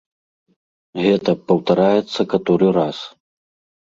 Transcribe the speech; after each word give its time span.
Гэта 1.03 1.35
паўтараецца 1.51 2.21
каторы 2.33 2.67
раз. 2.83 2.97